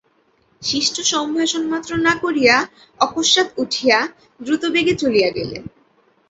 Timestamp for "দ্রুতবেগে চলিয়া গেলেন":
4.39-5.63